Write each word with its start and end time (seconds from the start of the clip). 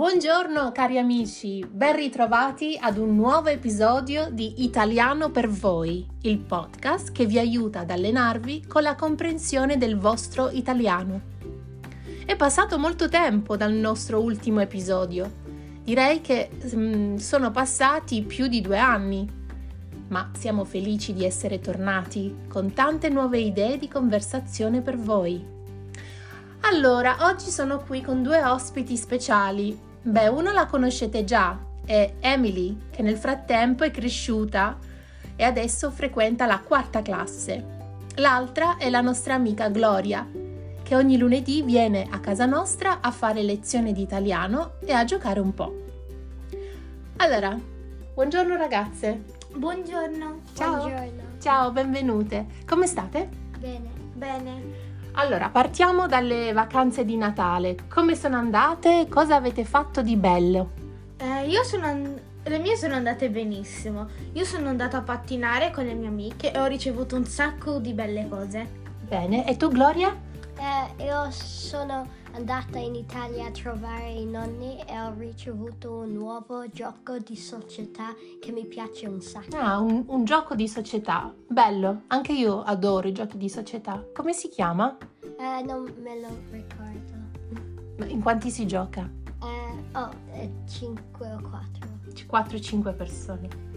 Buongiorno 0.00 0.72
cari 0.72 0.96
amici, 0.96 1.62
ben 1.70 1.94
ritrovati 1.94 2.78
ad 2.80 2.96
un 2.96 3.14
nuovo 3.14 3.48
episodio 3.48 4.30
di 4.30 4.64
Italiano 4.64 5.28
per 5.30 5.46
voi, 5.46 6.06
il 6.22 6.38
podcast 6.38 7.12
che 7.12 7.26
vi 7.26 7.38
aiuta 7.38 7.80
ad 7.80 7.90
allenarvi 7.90 8.64
con 8.66 8.82
la 8.82 8.94
comprensione 8.94 9.76
del 9.76 9.98
vostro 9.98 10.48
italiano. 10.48 11.20
È 12.24 12.34
passato 12.34 12.78
molto 12.78 13.10
tempo 13.10 13.58
dal 13.58 13.74
nostro 13.74 14.22
ultimo 14.22 14.60
episodio, 14.60 15.30
direi 15.84 16.22
che 16.22 16.48
mm, 16.74 17.16
sono 17.16 17.50
passati 17.50 18.22
più 18.22 18.46
di 18.46 18.62
due 18.62 18.78
anni, 18.78 19.30
ma 20.08 20.30
siamo 20.34 20.64
felici 20.64 21.12
di 21.12 21.26
essere 21.26 21.60
tornati 21.60 22.46
con 22.48 22.72
tante 22.72 23.10
nuove 23.10 23.38
idee 23.38 23.76
di 23.76 23.86
conversazione 23.86 24.80
per 24.80 24.96
voi. 24.96 25.58
Allora, 26.62 27.18
oggi 27.20 27.50
sono 27.50 27.80
qui 27.80 28.00
con 28.00 28.22
due 28.22 28.42
ospiti 28.42 28.96
speciali. 28.96 29.88
Beh, 30.02 30.28
uno 30.28 30.50
la 30.52 30.66
conoscete 30.66 31.24
già, 31.24 31.58
è 31.84 32.14
Emily, 32.20 32.76
che 32.90 33.02
nel 33.02 33.16
frattempo 33.16 33.84
è 33.84 33.90
cresciuta 33.90 34.78
e 35.36 35.44
adesso 35.44 35.90
frequenta 35.90 36.46
la 36.46 36.60
quarta 36.60 37.02
classe. 37.02 37.78
L'altra 38.16 38.76
è 38.78 38.88
la 38.88 39.02
nostra 39.02 39.34
amica 39.34 39.68
Gloria, 39.68 40.26
che 40.82 40.96
ogni 40.96 41.18
lunedì 41.18 41.62
viene 41.62 42.06
a 42.10 42.18
casa 42.18 42.46
nostra 42.46 43.00
a 43.00 43.10
fare 43.10 43.42
lezione 43.42 43.92
di 43.92 44.00
italiano 44.00 44.72
e 44.84 44.92
a 44.92 45.04
giocare 45.04 45.40
un 45.40 45.52
po'. 45.52 45.84
Allora, 47.16 47.58
buongiorno 48.14 48.56
ragazze. 48.56 49.22
Buongiorno. 49.54 50.40
Ciao. 50.54 50.76
Buongiorno. 50.76 51.22
Ciao, 51.40 51.70
benvenute. 51.72 52.46
Come 52.66 52.86
state? 52.86 53.28
Bene. 53.58 53.90
Bene. 54.14 54.88
Allora, 55.12 55.48
partiamo 55.50 56.06
dalle 56.06 56.52
vacanze 56.52 57.04
di 57.04 57.16
Natale. 57.16 57.76
Come 57.88 58.14
sono 58.14 58.36
andate? 58.36 59.06
Cosa 59.08 59.34
avete 59.36 59.64
fatto 59.64 60.02
di 60.02 60.16
bello? 60.16 60.70
Eh, 61.18 61.46
io 61.46 61.62
sono 61.64 61.86
and- 61.86 62.20
le 62.44 62.58
mie 62.58 62.76
sono 62.76 62.94
andate 62.94 63.28
benissimo. 63.28 64.06
Io 64.32 64.44
sono 64.44 64.68
andata 64.68 64.98
a 64.98 65.02
pattinare 65.02 65.70
con 65.72 65.84
le 65.84 65.94
mie 65.94 66.08
amiche 66.08 66.52
e 66.52 66.58
ho 66.58 66.64
ricevuto 66.66 67.16
un 67.16 67.26
sacco 67.26 67.78
di 67.78 67.92
belle 67.92 68.26
cose. 68.28 68.66
Bene, 69.06 69.46
e 69.46 69.56
tu 69.56 69.68
Gloria? 69.68 70.16
Eh, 70.60 71.04
io 71.04 71.30
sono 71.30 72.06
andata 72.32 72.78
in 72.78 72.94
Italia 72.94 73.46
a 73.46 73.50
trovare 73.50 74.10
i 74.10 74.26
nonni 74.26 74.78
e 74.86 75.00
ho 75.00 75.14
ricevuto 75.16 76.00
un 76.00 76.12
nuovo 76.12 76.68
gioco 76.68 77.16
di 77.16 77.34
società 77.34 78.14
che 78.38 78.52
mi 78.52 78.66
piace 78.66 79.06
un 79.06 79.22
sacco. 79.22 79.56
Ah, 79.56 79.78
un, 79.78 80.04
un 80.06 80.24
gioco 80.26 80.54
di 80.54 80.68
società. 80.68 81.34
Bello, 81.48 82.02
anche 82.08 82.32
io 82.34 82.62
adoro 82.62 83.08
i 83.08 83.12
giochi 83.12 83.38
di 83.38 83.48
società. 83.48 84.04
Come 84.12 84.34
si 84.34 84.50
chiama? 84.50 84.98
Eh, 85.22 85.62
non 85.62 85.90
me 86.02 86.20
lo 86.20 86.28
ricordo. 86.50 88.06
In 88.06 88.20
quanti 88.20 88.50
si 88.50 88.66
gioca? 88.66 89.08
Eh, 89.42 89.96
oh, 89.98 90.10
5 90.68 91.32
o 91.32 91.40
4. 91.40 91.88
4-5 92.30 92.94
persone. 92.94 93.69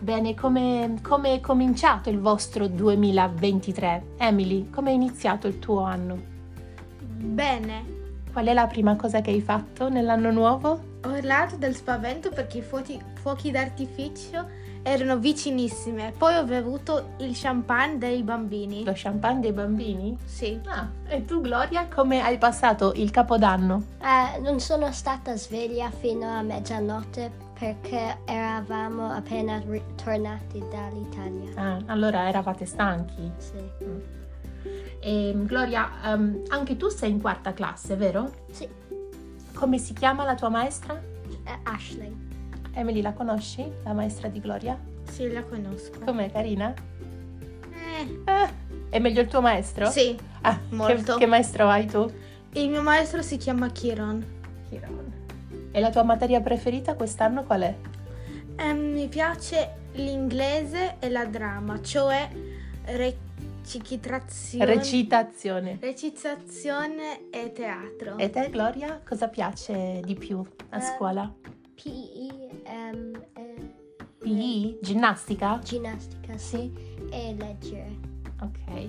Bene, 0.00 0.34
come, 0.34 0.98
come 1.02 1.34
è 1.34 1.40
cominciato 1.40 2.08
il 2.08 2.20
vostro 2.20 2.66
2023? 2.66 4.14
Emily, 4.16 4.70
come 4.70 4.92
è 4.92 4.94
iniziato 4.94 5.46
il 5.46 5.58
tuo 5.58 5.82
anno? 5.82 6.18
Bene. 6.98 7.98
Qual 8.32 8.46
è 8.46 8.54
la 8.54 8.66
prima 8.66 8.96
cosa 8.96 9.20
che 9.20 9.30
hai 9.30 9.42
fatto 9.42 9.90
nell'anno 9.90 10.30
nuovo? 10.30 10.98
Ho 11.04 11.10
urlato 11.10 11.56
del 11.56 11.74
spavento 11.74 12.30
perché 12.30 12.58
i 12.58 12.62
fuochi, 12.62 12.98
fuochi 13.20 13.50
d'artificio 13.50 14.48
erano 14.82 15.18
vicinissime. 15.18 16.14
Poi 16.16 16.34
ho 16.36 16.44
bevuto 16.44 17.10
il 17.18 17.32
champagne 17.34 17.98
dei 17.98 18.22
bambini. 18.22 18.84
Lo 18.84 18.92
champagne 18.94 19.40
dei 19.40 19.52
bambini? 19.52 20.16
Sì. 20.24 20.58
Ah, 20.64 20.88
e 21.08 21.26
tu 21.26 21.42
Gloria, 21.42 21.88
come 21.94 22.22
hai 22.22 22.38
passato 22.38 22.92
il 22.94 23.10
capodanno? 23.10 23.82
Eh, 24.00 24.38
non 24.40 24.60
sono 24.60 24.90
stata 24.92 25.36
sveglia 25.36 25.90
fino 25.90 26.26
a 26.26 26.40
mezzanotte 26.40 27.48
perché 27.60 28.16
eravamo 28.24 29.10
appena 29.10 29.62
ritornati 29.64 30.64
dall'Italia. 30.70 31.50
Ah, 31.56 31.78
allora 31.86 32.26
eravate 32.26 32.64
stanchi. 32.64 33.30
Sì. 33.36 33.58
E, 34.98 35.34
Gloria, 35.36 35.90
ehm, 36.04 36.44
anche 36.48 36.78
tu 36.78 36.88
sei 36.88 37.10
in 37.10 37.20
quarta 37.20 37.52
classe, 37.52 37.96
vero? 37.96 38.32
Sì. 38.50 38.66
Come 39.52 39.76
si 39.76 39.92
chiama 39.92 40.24
la 40.24 40.34
tua 40.34 40.48
maestra? 40.48 40.98
Eh, 41.44 41.58
Ashley. 41.64 42.10
Emily, 42.72 43.02
la 43.02 43.12
conosci? 43.12 43.70
La 43.84 43.92
maestra 43.92 44.28
di 44.28 44.40
Gloria? 44.40 44.78
Sì, 45.04 45.30
la 45.30 45.42
conosco. 45.42 45.98
Com'è, 46.02 46.32
carina? 46.32 46.72
Eh, 46.72 48.20
Ah, 48.24 48.50
è 48.88 48.98
meglio 48.98 49.20
il 49.20 49.28
tuo 49.28 49.42
maestro? 49.42 49.90
sì. 49.90 50.18
Ah, 50.42 50.58
molto. 50.70 51.12
Che, 51.12 51.18
che 51.18 51.26
maestro 51.26 51.68
hai 51.68 51.84
tu? 51.86 52.10
Il 52.52 52.70
mio 52.70 52.80
maestro 52.80 53.20
si 53.20 53.36
chiama 53.36 53.68
Kiron. 53.68 54.24
E 55.72 55.80
la 55.80 55.90
tua 55.90 56.02
materia 56.02 56.40
preferita 56.40 56.94
quest'anno 56.94 57.44
qual 57.44 57.62
è? 57.62 57.74
Eh, 58.56 58.72
mi 58.72 59.06
piace 59.08 59.76
l'inglese 59.92 60.96
e 60.98 61.08
la 61.08 61.24
drama, 61.24 61.80
cioè 61.80 62.28
recitazione, 62.84 64.64
Recitazione. 64.64 65.78
recitazione 65.80 67.30
e 67.30 67.52
teatro. 67.52 68.18
E 68.18 68.30
te, 68.30 68.50
Gloria, 68.50 69.00
cosa 69.06 69.28
piace 69.28 70.00
di 70.04 70.14
più 70.14 70.42
a 70.70 70.78
Eh, 70.78 70.80
scuola? 70.80 71.32
PE, 71.74 72.62
ehm, 72.64 73.12
eh, 73.34 73.74
PE? 74.18 74.78
Ginnastica? 74.82 75.58
ginnastica, 75.62 76.36
sì, 76.36 76.72
e 77.10 77.34
leggere. 77.38 77.96
Ok. 78.42 78.88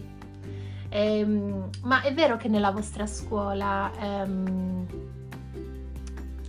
Ehm, 0.90 1.70
ma 1.84 2.02
è 2.02 2.14
vero 2.14 2.36
che 2.38 2.50
nella 2.50 2.72
vostra 2.72 3.06
scuola 3.06 3.91
ehm, 3.97 4.86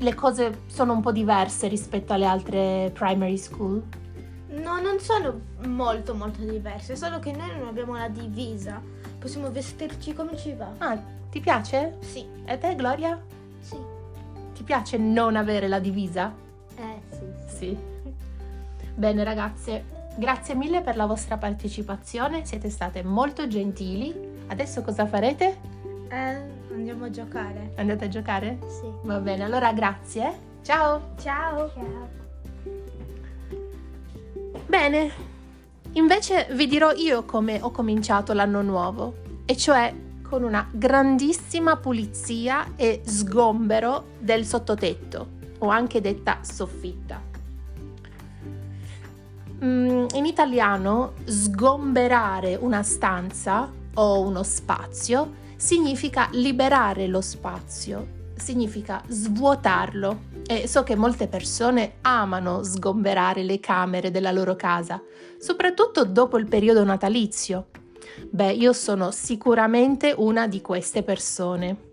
le 0.02 0.14
cose 0.14 0.62
sono 0.66 0.92
un 0.92 1.00
po' 1.00 1.12
diverse 1.12 1.68
rispetto 1.68 2.12
alle 2.12 2.26
altre 2.26 2.90
primary 2.92 3.36
school? 3.36 3.82
No, 4.48 4.80
non 4.80 4.98
sono 4.98 5.40
molto 5.66 6.14
molto 6.14 6.42
diverse, 6.42 6.96
solo 6.96 7.18
che 7.18 7.32
noi 7.32 7.56
non 7.56 7.68
abbiamo 7.68 7.96
la 7.96 8.08
divisa. 8.08 8.80
Possiamo 9.18 9.50
vestirci 9.50 10.12
come 10.12 10.36
ci 10.36 10.52
va. 10.52 10.70
Ah, 10.78 10.98
ti 11.30 11.41
piace? 11.41 11.96
Sì. 12.00 12.26
E 12.44 12.58
te, 12.58 12.74
Gloria? 12.74 13.20
Sì. 13.60 13.76
Ti 14.54 14.62
piace 14.62 14.98
non 14.98 15.36
avere 15.36 15.68
la 15.68 15.78
divisa? 15.78 16.34
Eh, 16.76 17.00
sì. 17.08 17.56
Sì. 17.56 17.78
Bene 18.94 19.24
ragazze, 19.24 19.84
grazie 20.16 20.54
mille 20.54 20.82
per 20.82 20.96
la 20.96 21.06
vostra 21.06 21.38
partecipazione, 21.38 22.44
siete 22.44 22.68
state 22.68 23.02
molto 23.02 23.46
gentili. 23.46 24.14
Adesso 24.48 24.82
cosa 24.82 25.06
farete? 25.06 25.56
Eh, 26.08 26.61
andiamo 26.75 27.05
a 27.05 27.10
giocare. 27.10 27.72
Andate 27.77 28.05
a 28.05 28.09
giocare? 28.09 28.59
Sì. 28.66 28.91
Va 29.03 29.19
bene, 29.19 29.44
allora 29.44 29.72
grazie. 29.72 30.50
Ciao! 30.62 31.15
Ciao. 31.21 31.71
Ciao. 31.72 32.21
Bene, 34.66 35.10
invece 35.93 36.49
vi 36.53 36.66
dirò 36.66 36.93
io 36.93 37.25
come 37.25 37.60
ho 37.60 37.71
cominciato 37.71 38.33
l'anno 38.33 38.62
nuovo, 38.62 39.15
e 39.44 39.56
cioè 39.56 39.94
con 40.22 40.44
una 40.44 40.66
grandissima 40.71 41.77
pulizia 41.77 42.72
e 42.77 43.03
sgombero 43.04 44.04
del 44.19 44.47
sottotetto, 44.47 45.28
o 45.59 45.69
anche 45.69 46.00
detta 46.00 46.39
soffitta. 46.41 47.21
Mm, 49.62 50.06
in 50.15 50.25
italiano 50.25 51.12
sgomberare 51.25 52.56
una 52.56 52.83
stanza 52.83 53.71
o 53.94 54.21
uno 54.21 54.43
spazio 54.43 55.41
significa 55.62 56.28
liberare 56.32 57.06
lo 57.06 57.20
spazio, 57.20 58.30
significa 58.34 59.00
svuotarlo 59.06 60.22
e 60.44 60.66
so 60.66 60.82
che 60.82 60.96
molte 60.96 61.28
persone 61.28 61.98
amano 62.00 62.64
sgomberare 62.64 63.44
le 63.44 63.60
camere 63.60 64.10
della 64.10 64.32
loro 64.32 64.56
casa, 64.56 65.00
soprattutto 65.38 66.04
dopo 66.04 66.36
il 66.36 66.48
periodo 66.48 66.82
natalizio. 66.82 67.68
Beh, 68.28 68.50
io 68.54 68.72
sono 68.72 69.12
sicuramente 69.12 70.12
una 70.16 70.48
di 70.48 70.60
queste 70.60 71.04
persone. 71.04 71.91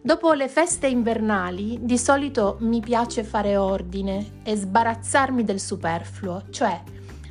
Dopo 0.00 0.32
le 0.32 0.48
feste 0.48 0.86
invernali 0.86 1.80
di 1.82 1.98
solito 1.98 2.56
mi 2.60 2.80
piace 2.80 3.22
fare 3.22 3.58
ordine 3.58 4.40
e 4.44 4.56
sbarazzarmi 4.56 5.44
del 5.44 5.60
superfluo, 5.60 6.44
cioè 6.48 6.82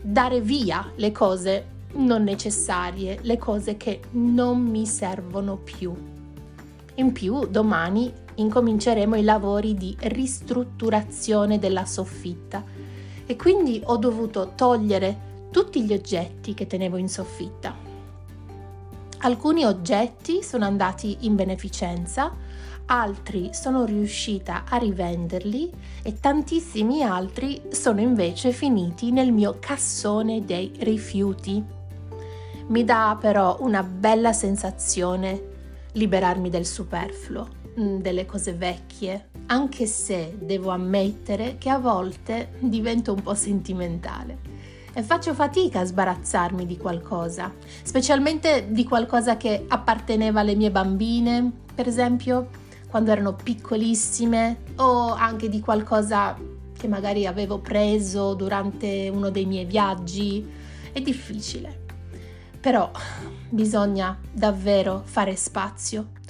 dare 0.03 0.39
via 0.39 0.91
le 0.97 1.11
cose 1.11 1.72
non 1.93 2.23
necessarie, 2.23 3.19
le 3.21 3.37
cose 3.37 3.77
che 3.77 4.01
non 4.11 4.61
mi 4.61 4.85
servono 4.85 5.57
più. 5.57 5.93
In 6.95 7.11
più, 7.11 7.47
domani 7.47 8.11
incominceremo 8.35 9.15
i 9.15 9.23
lavori 9.23 9.73
di 9.75 9.95
ristrutturazione 9.99 11.59
della 11.59 11.85
soffitta 11.85 12.63
e 13.25 13.35
quindi 13.35 13.81
ho 13.85 13.97
dovuto 13.97 14.53
togliere 14.55 15.31
tutti 15.51 15.83
gli 15.83 15.93
oggetti 15.93 16.53
che 16.53 16.67
tenevo 16.67 16.97
in 16.97 17.09
soffitta. 17.09 17.75
Alcuni 19.19 19.63
oggetti 19.63 20.43
sono 20.43 20.65
andati 20.65 21.19
in 21.21 21.35
beneficenza, 21.35 22.35
altri 22.87 23.51
sono 23.53 23.85
riuscita 23.85 24.65
a 24.67 24.75
rivenderli 24.77 25.71
e 26.01 26.19
tantissimi 26.19 27.03
altri 27.03 27.61
sono 27.69 28.01
invece 28.01 28.51
finiti 28.51 29.11
nel 29.11 29.31
mio 29.31 29.57
cassone 29.59 30.43
dei 30.43 30.73
rifiuti. 30.79 31.81
Mi 32.67 32.83
dà 32.83 33.17
però 33.19 33.57
una 33.59 33.83
bella 33.83 34.31
sensazione 34.33 35.51
liberarmi 35.93 36.49
del 36.49 36.65
superfluo, 36.65 37.47
mm, 37.79 37.97
delle 37.99 38.25
cose 38.25 38.53
vecchie, 38.53 39.29
anche 39.47 39.85
se 39.85 40.37
devo 40.39 40.69
ammettere 40.69 41.57
che 41.57 41.69
a 41.69 41.77
volte 41.77 42.53
divento 42.59 43.13
un 43.13 43.21
po' 43.21 43.35
sentimentale 43.35 44.51
e 44.93 45.01
faccio 45.01 45.33
fatica 45.33 45.81
a 45.81 45.85
sbarazzarmi 45.85 46.65
di 46.65 46.77
qualcosa, 46.77 47.51
specialmente 47.81 48.67
di 48.69 48.83
qualcosa 48.85 49.37
che 49.37 49.65
apparteneva 49.67 50.39
alle 50.39 50.55
mie 50.55 50.71
bambine, 50.71 51.51
per 51.73 51.87
esempio 51.87 52.61
quando 52.89 53.11
erano 53.11 53.33
piccolissime, 53.33 54.57
o 54.75 55.11
anche 55.13 55.49
di 55.49 55.59
qualcosa 55.59 56.37
che 56.77 56.87
magari 56.87 57.25
avevo 57.25 57.57
preso 57.57 58.35
durante 58.35 59.09
uno 59.11 59.31
dei 59.31 59.45
miei 59.45 59.65
viaggi. 59.65 60.47
È 60.91 61.01
difficile, 61.01 61.82
però 62.63 62.89
bisogna 63.49 64.17
davvero 64.31 65.01
fare 65.03 65.35
spazio 65.35 66.21